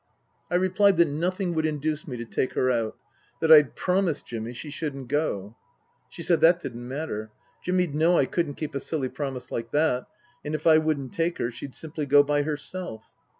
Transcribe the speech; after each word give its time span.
I 0.49 0.55
replied 0.55 0.97
that 0.97 1.07
nothing 1.09 1.53
would 1.53 1.65
induce 1.67 2.07
me 2.07 2.17
to 2.17 2.25
take 2.25 2.53
her 2.53 2.71
out, 2.71 2.97
that 3.39 3.51
I'd 3.51 3.75
promised 3.75 4.25
Jimmy 4.25 4.51
she 4.51 4.71
shouldn't 4.71 5.09
go. 5.09 5.55
She 6.09 6.23
said 6.23 6.41
that 6.41 6.59
didn't 6.59 6.87
matter. 6.87 7.29
Jimmy'd 7.61 7.93
know 7.93 8.17
I 8.17 8.25
couldn't 8.25 8.55
keep 8.55 8.73
a 8.73 8.79
silly 8.79 9.09
promise 9.09 9.51
like 9.51 9.69
that, 9.73 10.07
and 10.43 10.55
if 10.55 10.65
I 10.65 10.79
wouldn't 10.79 11.13
take 11.13 11.37
her 11.37 11.51
she'd 11.51 11.75
simply 11.75 12.07
go 12.07 12.23
by 12.23 12.41
herself. 12.41 13.03